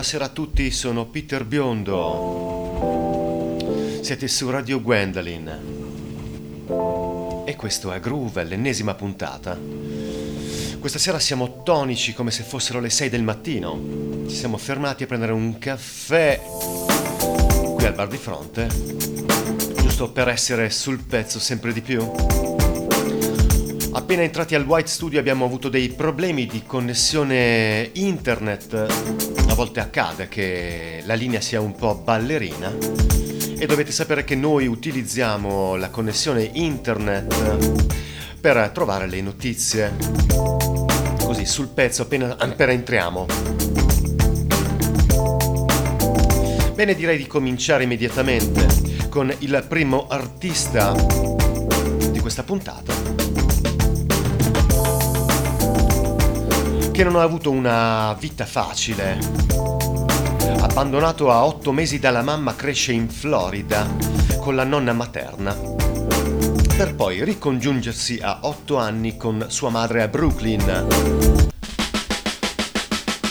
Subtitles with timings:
[0.00, 1.98] buonasera a tutti, sono Peter Biondo.
[4.00, 5.58] Siete su Radio Gwendolyn.
[7.44, 9.58] E questo è Groove, l'ennesima puntata.
[10.78, 14.24] Questa sera siamo tonici come se fossero le 6 del mattino.
[14.26, 16.40] Ci siamo fermati a prendere un caffè
[17.74, 18.68] qui al bar di fronte,
[19.82, 22.10] giusto per essere sul pezzo sempre di più.
[23.92, 29.39] Appena entrati al White Studio abbiamo avuto dei problemi di connessione internet.
[29.60, 32.74] Volte accade che la linea sia un po' ballerina
[33.58, 39.94] e dovete sapere che noi utilizziamo la connessione internet per trovare le notizie.
[41.22, 43.26] Così sul pezzo appena, appena entriamo.
[46.72, 48.66] Bene, direi di cominciare immediatamente
[49.10, 50.94] con il primo artista
[52.10, 53.49] di questa puntata.
[57.00, 59.16] Che non ha avuto una vita facile.
[60.60, 63.88] Abbandonato a otto mesi dalla mamma, cresce in Florida
[64.38, 65.56] con la nonna materna,
[66.76, 70.88] per poi ricongiungersi a otto anni con sua madre a Brooklyn.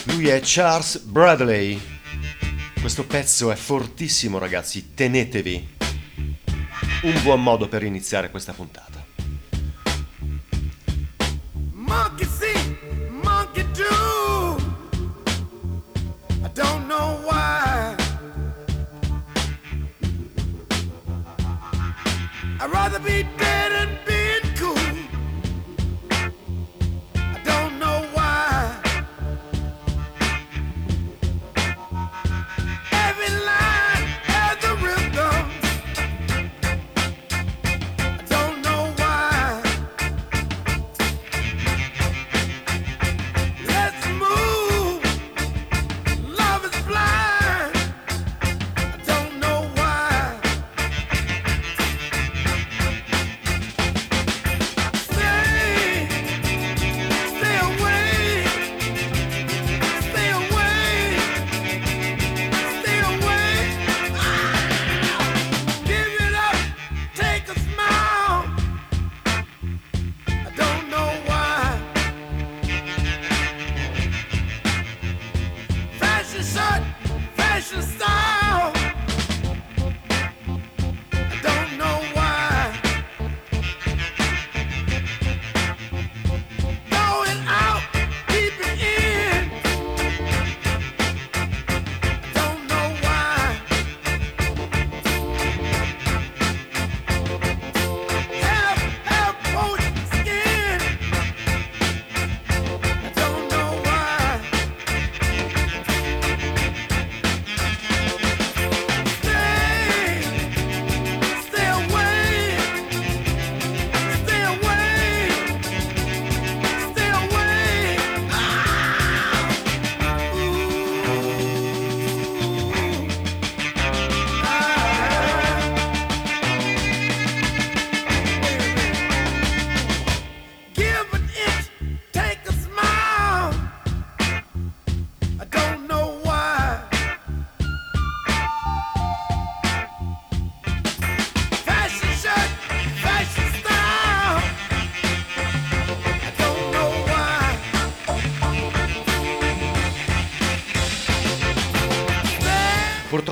[0.06, 1.80] Lui è Charles Bradley.
[2.82, 5.76] Questo pezzo è fortissimo ragazzi, tenetevi.
[7.04, 8.99] Un buon modo per iniziare questa puntata.
[22.68, 23.49] Rather be dead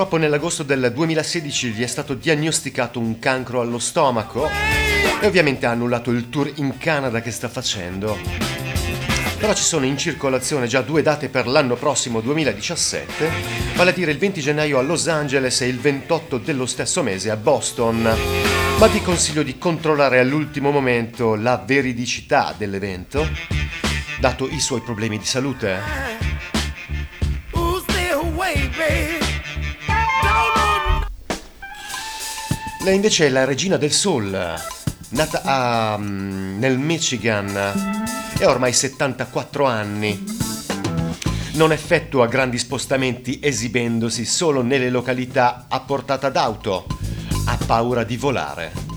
[0.07, 4.50] Purtroppo nell'agosto del 2016 gli è stato diagnosticato un cancro allo stomaco
[5.19, 8.18] e ovviamente ha annullato il tour in Canada che sta facendo.
[9.38, 13.29] Però ci sono in circolazione già due date per l'anno prossimo 2017,
[13.75, 17.29] vale a dire il 20 gennaio a Los Angeles e il 28 dello stesso mese
[17.29, 18.09] a Boston.
[18.79, 23.27] Ma vi consiglio di controllare all'ultimo momento la veridicità dell'evento,
[24.21, 26.26] dato i suoi problemi di salute.
[32.88, 34.31] Lei invece è la regina del soul,
[35.10, 37.54] nata a, um, nel Michigan
[38.39, 40.24] e ormai 74 anni.
[41.56, 46.88] Non effettua grandi spostamenti esibendosi solo nelle località a portata d'auto.
[47.48, 48.96] Ha paura di volare.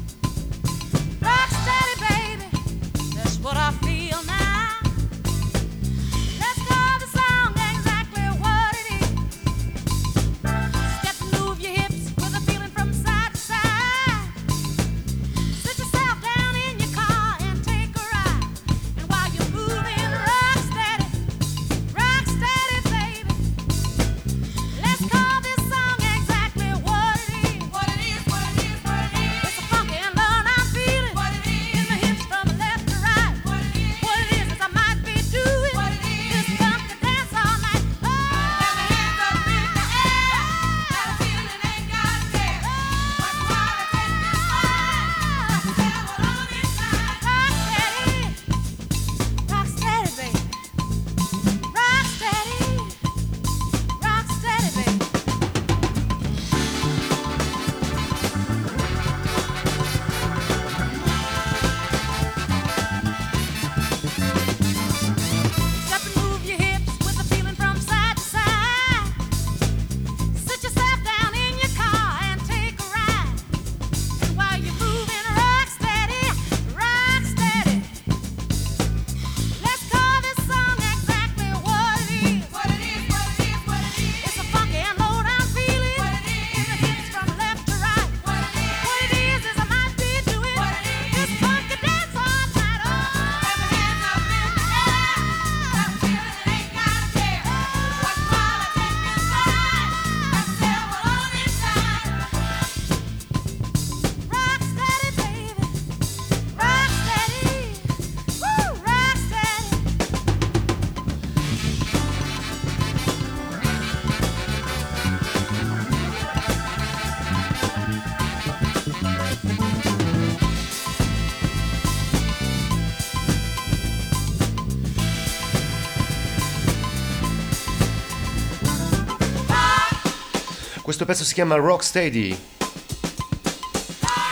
[131.01, 132.39] Questo pezzo si chiama Rocksteady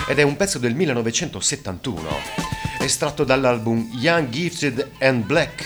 [0.06, 2.06] ed è un pezzo del 1971,
[2.80, 5.64] estratto dall'album Young Gifted and Black,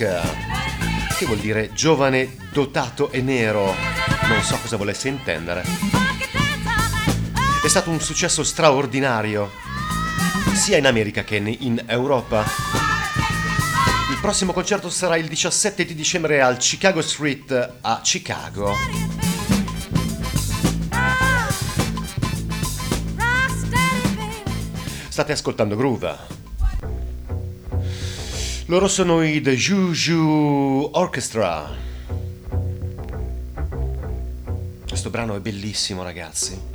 [1.19, 3.75] che vuol dire giovane, dotato e nero,
[4.29, 5.65] non so cosa volesse intendere.
[7.65, 9.51] È stato un successo straordinario,
[10.55, 12.45] sia in America che in Europa.
[14.13, 19.32] Il prossimo concerto sarà il 17 di dicembre al Chicago Street a Chicago.
[25.13, 26.17] State ascoltando Groove.
[28.65, 31.69] Loro sono i The Juju Orchestra.
[34.89, 36.72] Questo brano è bellissimo, ragazzi.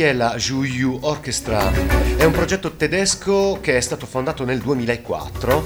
[0.00, 1.70] Chi è la Juyu Orchestra?
[2.16, 5.62] È un progetto tedesco che è stato fondato nel 2004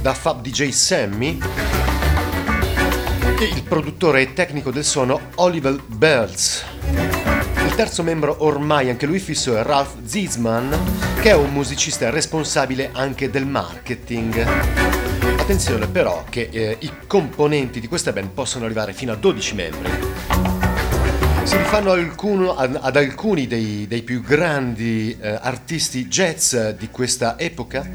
[0.00, 1.38] da Fab DJ Sammy
[3.38, 6.64] e il produttore tecnico del suono Oliver Bells.
[7.66, 12.88] Il terzo membro ormai anche lui fisso è Ralph Ziesman, che è un musicista responsabile
[12.94, 14.46] anche del marketing.
[15.36, 19.90] Attenzione però che eh, i componenti di questa band possono arrivare fino a 12 membri
[21.44, 27.38] si rifanno alcuno, ad, ad, alcuni dei, dei più grandi eh, artisti jazz di questa
[27.38, 27.88] epoca,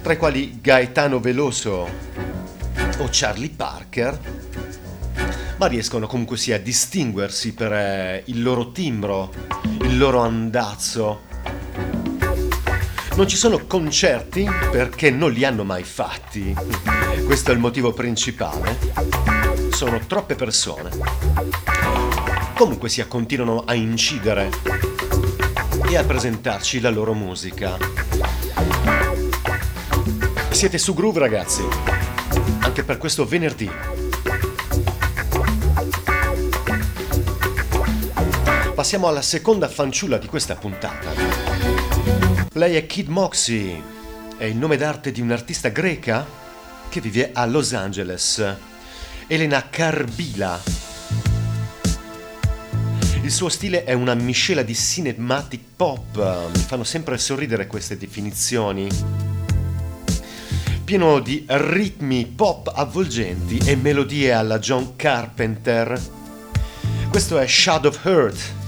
[0.00, 1.88] tra i quali Gaetano Veloso
[2.98, 4.18] o Charlie Parker,
[5.56, 9.32] ma riescono comunque sia a distinguersi per eh, il loro timbro,
[9.80, 11.30] il loro andazzo.
[13.14, 16.54] Non ci sono concerti perché non li hanno mai fatti.
[17.24, 18.78] Questo è il motivo principale.
[19.70, 20.90] Sono troppe persone.
[22.62, 24.48] Comunque sia, continuano a incidere
[25.90, 27.76] e a presentarci la loro musica.
[30.48, 31.64] Siete su Groove ragazzi,
[32.60, 33.68] anche per questo venerdì.
[38.72, 41.10] Passiamo alla seconda fanciulla di questa puntata.
[42.52, 43.82] Lei è Kid Moxie,
[44.36, 46.24] è il nome d'arte di un'artista greca
[46.88, 48.56] che vive a Los Angeles,
[49.26, 50.81] Elena Carbila.
[53.32, 58.88] Il suo stile è una miscela di cinematic pop, mi fanno sempre sorridere queste definizioni.
[60.84, 65.98] Pieno di ritmi pop avvolgenti e melodie alla John Carpenter.
[67.08, 68.61] Questo è Shadow of Hurt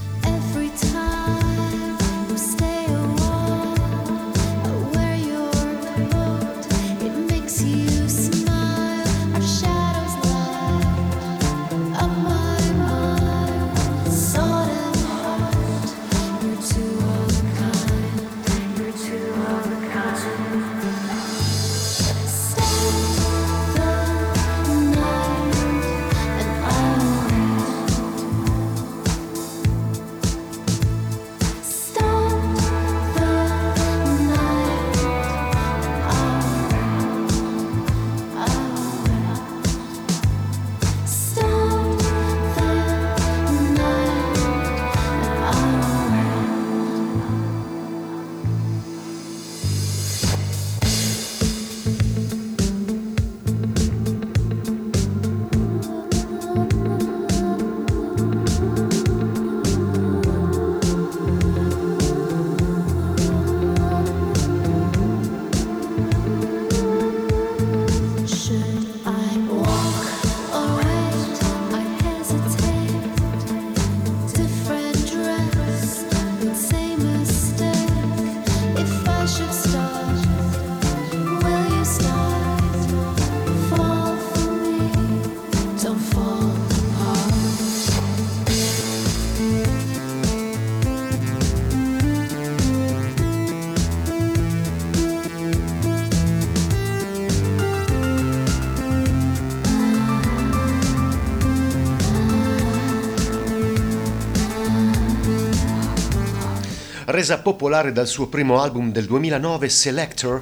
[107.05, 110.41] resa popolare dal suo primo album del 2009 Selector.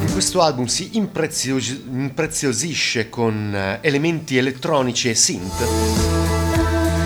[0.00, 5.60] In questo album si imprezios- impreziosisce con eh, elementi elettronici e synth.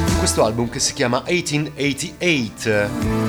[0.08, 3.24] In questo album che si chiama 1888.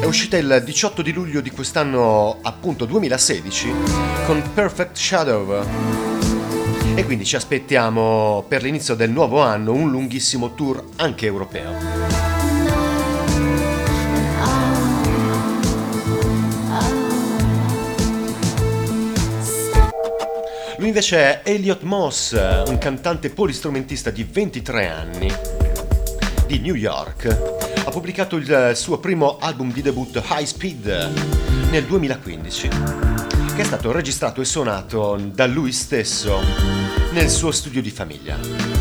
[0.00, 3.72] È uscita il 18 di luglio di quest'anno, appunto 2016,
[4.26, 6.05] con Perfect Shadow.
[6.96, 11.72] E quindi ci aspettiamo per l'inizio del nuovo anno un lunghissimo tour anche europeo.
[20.78, 22.32] Lui invece è Elliot Moss,
[22.66, 25.30] un cantante polistrumentista di 23 anni
[26.46, 27.26] di New York.
[27.84, 31.12] Ha pubblicato il suo primo album di debutto High Speed
[31.70, 33.05] nel 2015,
[33.56, 36.40] che è stato registrato e suonato da lui stesso
[37.12, 38.75] nel suo studio di famiglia.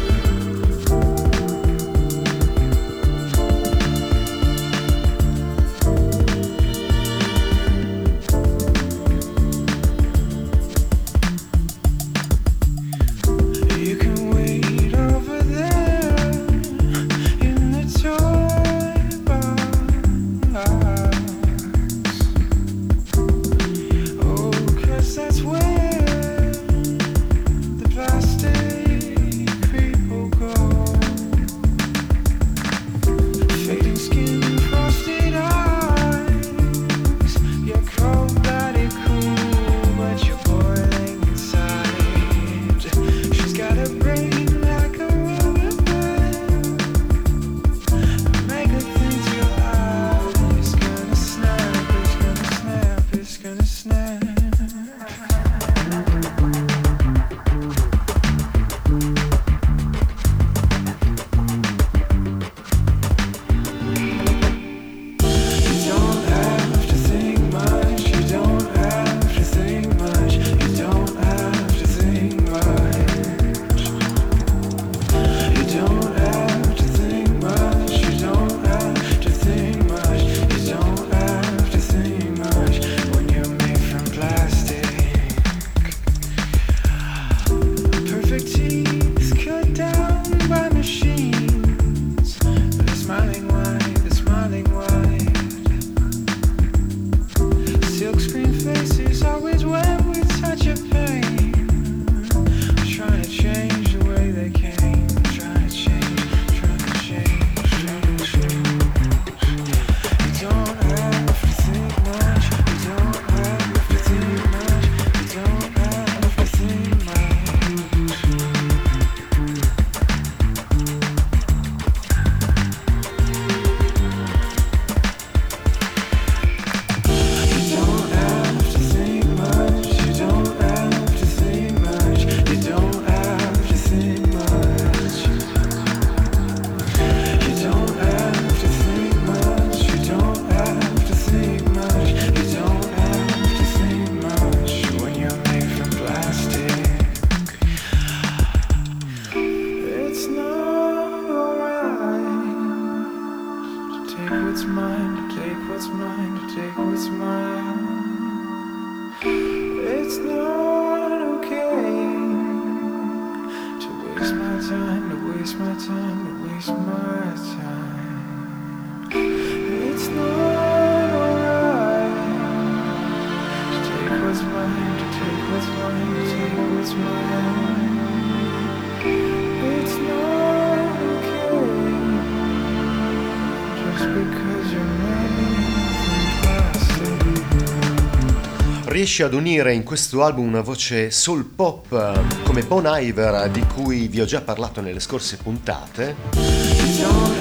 [189.06, 193.64] Riesce ad unire in questo album una voce soul pop eh, come Bon Iver di
[193.72, 196.16] cui vi ho già parlato nelle scorse puntate,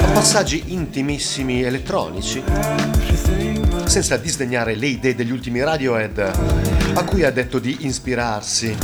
[0.03, 2.42] a passaggi intimissimi elettronici,
[3.87, 6.18] senza disdegnare le idee degli ultimi Radiohead
[6.92, 8.77] a cui ha detto di ispirarsi.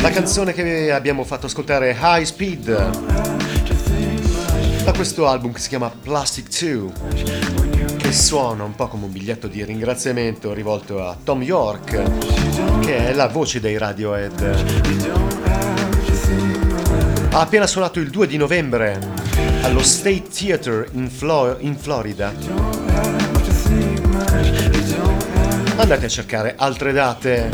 [0.00, 2.64] La canzone che abbiamo fatto ascoltare High Speed
[4.84, 7.75] da questo album che si chiama Plastic 2
[8.06, 13.12] che suona un po' come un biglietto di ringraziamento rivolto a Tom York, che è
[13.12, 14.42] la voce dei Radiohead.
[17.32, 19.00] Ha appena suonato il 2 di novembre
[19.62, 22.32] allo State Theater in, Flo- in Florida.
[25.74, 27.50] Andate a cercare altre date.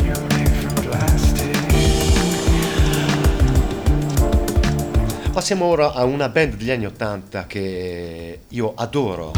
[5.31, 9.31] Passiamo ora a una band degli anni 80 che io adoro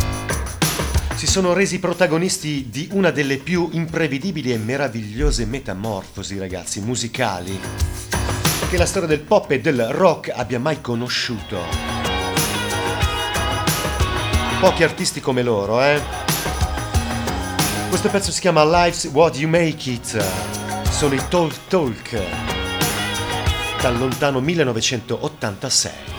[1.15, 7.59] si sono resi protagonisti di una delle più imprevedibili e meravigliose metamorfosi, ragazzi, musicali
[8.69, 11.59] che la storia del pop e del rock abbia mai conosciuto.
[14.59, 16.01] Pochi artisti come loro, eh?
[17.89, 20.25] Questo pezzo si chiama Life's What You Make It.
[20.89, 22.21] Sono i Talk Talk
[23.81, 26.14] dal lontano 1986.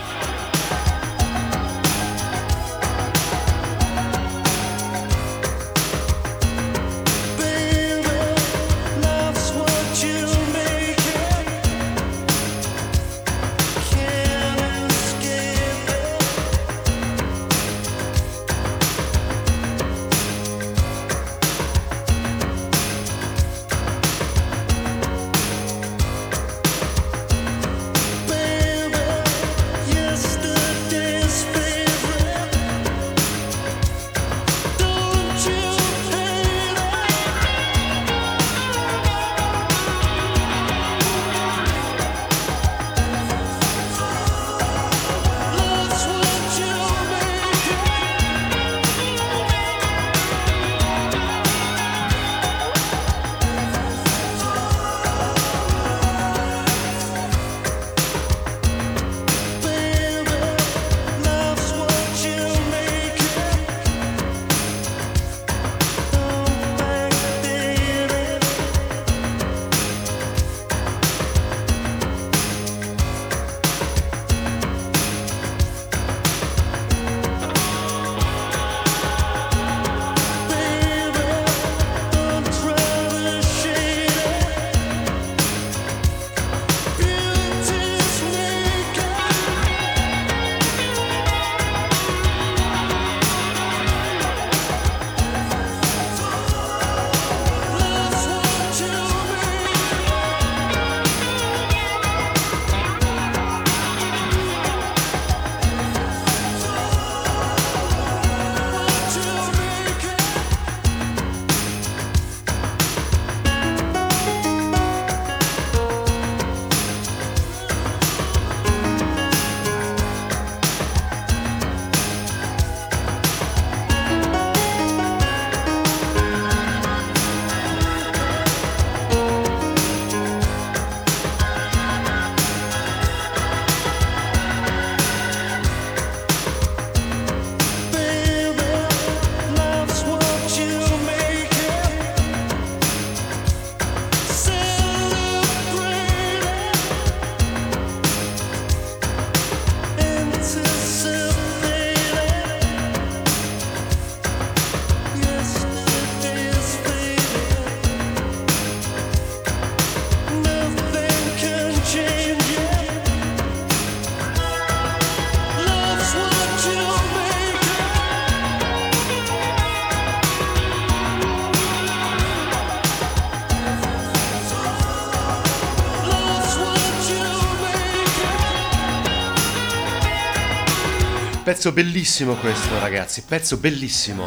[181.66, 184.24] Pezzo bellissimo questo ragazzi, pezzo bellissimo.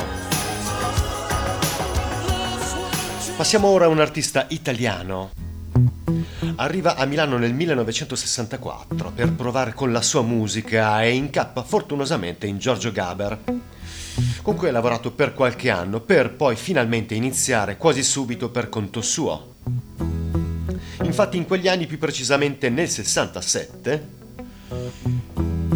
[3.38, 5.32] Passiamo ora a un artista italiano.
[6.58, 12.58] Arriva a Milano nel 1964 per provare con la sua musica e incappa fortunosamente in
[12.58, 13.38] Giorgio Gaber,
[14.42, 19.02] con cui ha lavorato per qualche anno per poi finalmente iniziare quasi subito per conto
[19.02, 19.54] suo.
[21.04, 24.18] Infatti in quegli anni, più precisamente nel 67,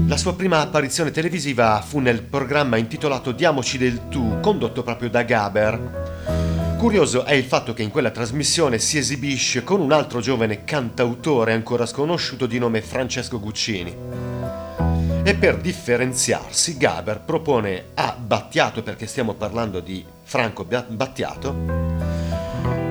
[0.08, 5.24] la sua prima apparizione televisiva fu nel programma intitolato Diamoci del tu, condotto proprio da
[5.24, 6.76] Gaber.
[6.78, 11.54] Curioso è il fatto che in quella trasmissione si esibisce con un altro giovane cantautore
[11.54, 13.96] ancora sconosciuto di nome Francesco Guccini.
[15.24, 21.56] E per differenziarsi, Gaber propone a Battiato, perché stiamo parlando di Franco Battiato,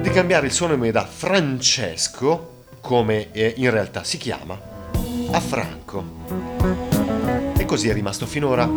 [0.01, 4.59] di cambiare il suo nome da Francesco, come in realtà si chiama,
[5.31, 6.92] a Franco
[7.73, 8.69] così è rimasto finora.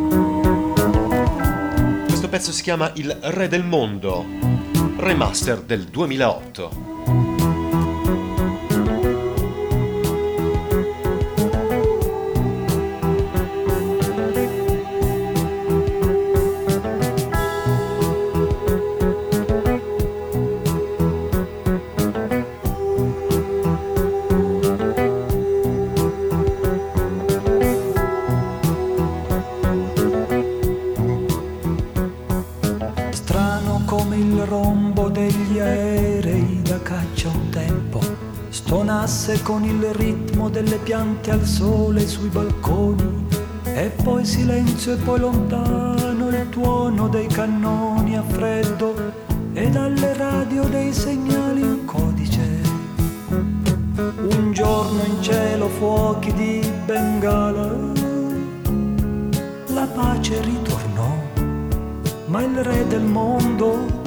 [2.07, 4.25] Questo pezzo si chiama Il Re del Mondo,
[4.95, 6.94] remaster del 2008.
[39.67, 43.27] Il ritmo delle piante al sole sui balconi
[43.63, 48.93] e poi silenzio e poi lontano il tuono dei cannoni a freddo
[49.53, 52.61] e dalle radio dei segnali in codice.
[53.97, 57.71] Un giorno in cielo fuochi di Bengala,
[59.67, 61.17] la pace ritornò,
[62.27, 64.03] ma il re del mondo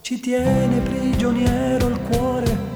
[0.00, 2.73] ci tiene prigioniero il cuore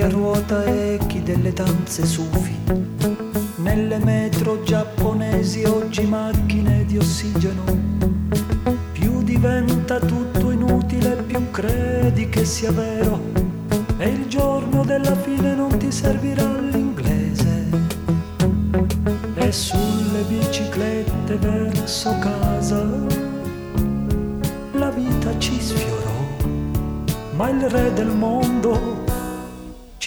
[0.00, 3.17] a ruota echi delle danze sufi.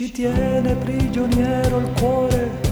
[0.01, 2.70] Ci tiene prigioniero il cuore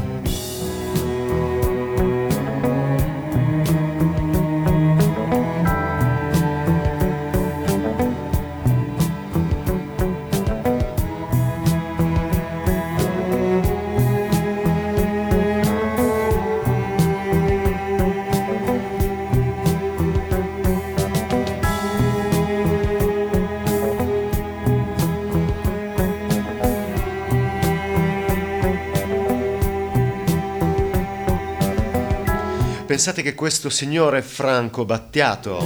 [32.99, 35.57] Pensate che questo signore Franco Battiato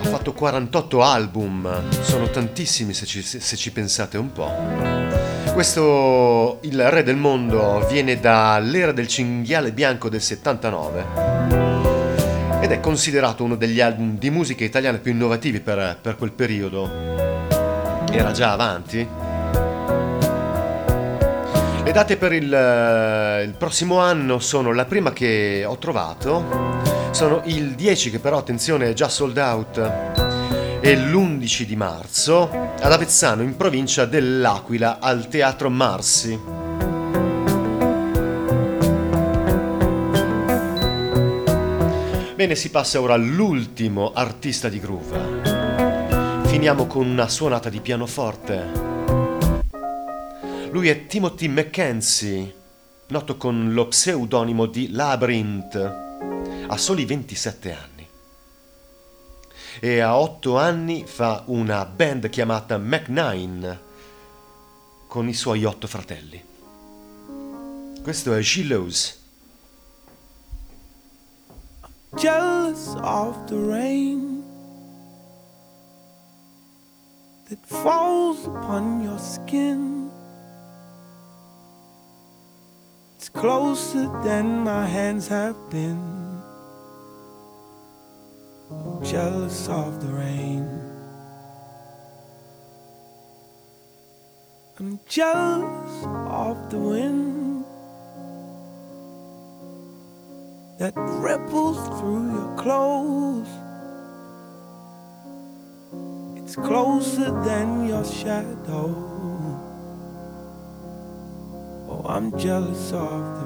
[0.00, 4.50] ha fatto 48 album, sono tantissimi se ci, se ci pensate un po'.
[5.52, 11.04] Questo, il Re del Mondo, viene dall'era del cinghiale bianco del 79
[12.62, 16.90] ed è considerato uno degli album di musica italiana più innovativi per, per quel periodo.
[18.10, 19.06] Era già avanti,
[21.88, 26.44] le date per il, eh, il, prossimo anno sono la prima che ho trovato,
[27.12, 29.78] sono il 10 che però attenzione è già sold out
[30.82, 36.38] e l'11 di marzo ad Avezzano in provincia dell'Aquila al Teatro Marsi.
[42.34, 46.42] Bene, si passa ora all'ultimo artista di groove.
[46.48, 48.97] Finiamo con una suonata di pianoforte.
[50.70, 52.54] Lui è Timothy McKenzie,
[53.08, 55.74] noto con lo pseudonimo di Labyrinth.
[56.66, 58.06] Ha soli 27 anni.
[59.80, 63.76] E a 8 anni fa una band chiamata Mac9
[65.06, 66.44] con i suoi otto fratelli.
[68.02, 68.64] Questo è She
[72.16, 74.42] Jealous of the rain
[77.48, 79.97] that falls upon your skin.
[83.28, 86.40] It's closer than my hands have been.
[88.70, 90.66] I'm jealous of the rain.
[94.80, 97.66] I'm jealous of the wind
[100.78, 103.52] that ripples through your clothes.
[106.36, 109.27] It's closer than your shadow.
[112.10, 113.37] I'm jealous of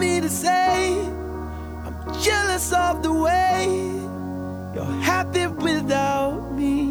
[0.00, 0.94] me to say
[1.84, 3.66] I'm jealous of the way
[4.74, 6.84] you're happy without me.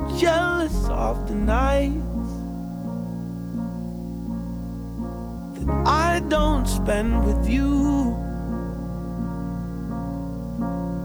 [0.00, 2.30] I'm jealous of the nights
[5.56, 8.12] that I don't spend with you.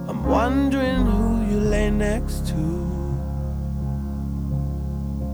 [0.09, 2.63] I'm wondering who you lay next to.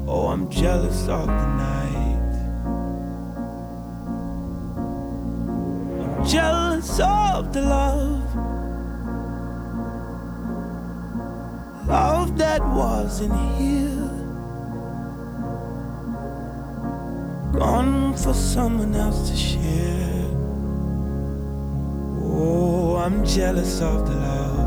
[0.07, 1.84] Oh, I'm jealous of the night.
[6.27, 8.35] Jealous of the love.
[11.87, 14.09] Love that wasn't here.
[17.59, 20.25] Gone for someone else to share.
[22.21, 24.65] Oh, I'm jealous of the love.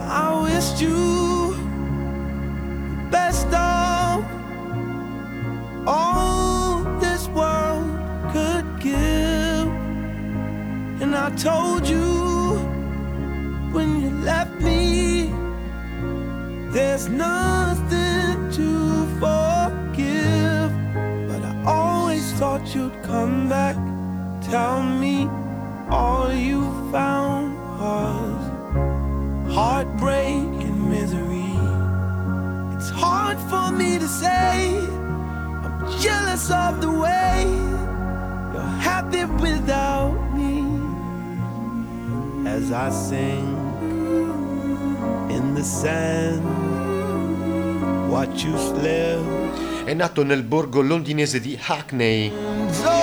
[0.00, 1.23] I wished you
[11.36, 12.58] told you
[13.72, 15.32] when you left me,
[16.70, 20.70] there's nothing to forgive.
[21.28, 23.76] But I always thought you'd come back,
[24.42, 25.28] tell me
[25.90, 28.44] all you found was
[29.52, 31.54] heartbreak and misery.
[32.76, 34.76] It's hard for me to say,
[35.64, 36.93] I'm jealous of the
[42.64, 43.56] as I sing
[45.28, 46.42] in the sand.
[48.08, 49.84] Watch you slip.
[49.84, 52.32] È nato nel borgo londinese di Hackney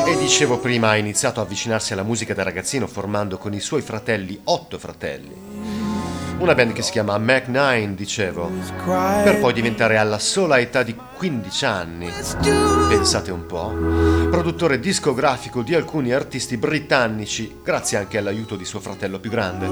[0.08, 3.82] e dicevo prima ha iniziato a avvicinarsi alla musica da ragazzino formando con i suoi
[3.82, 5.51] fratelli, otto fratelli.
[6.42, 8.50] Una band che si chiama Mac 9, dicevo,
[9.24, 12.12] per poi diventare alla sola età di 15 anni,
[12.90, 13.72] pensate un po',
[14.28, 19.68] produttore discografico di alcuni artisti britannici, grazie anche all'aiuto di suo fratello più grande.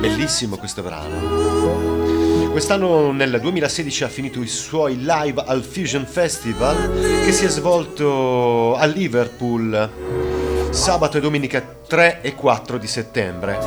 [0.00, 2.50] Bellissimo questo brano.
[2.50, 8.74] Quest'anno nel 2016 ha finito i suoi live al Fusion Festival che si è svolto
[8.74, 10.31] a Liverpool
[10.72, 13.58] sabato e domenica 3 e 4 di settembre.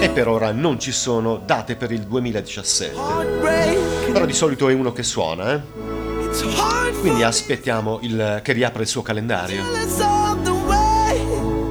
[0.00, 2.94] E per ora non ci sono date per il 2017.
[4.12, 5.60] Però di solito è uno che suona, eh?
[7.00, 9.64] Quindi aspettiamo il, che riapra il suo calendario.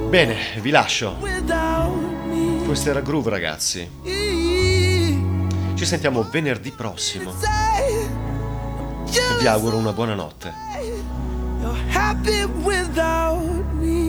[0.08, 1.16] Bene, vi lascio.
[2.64, 3.88] Questo era Groove, ragazzi.
[4.02, 7.32] Ci sentiamo venerdì prossimo.
[9.38, 10.52] Vi auguro una buona notte.
[11.66, 14.07] Happy without me.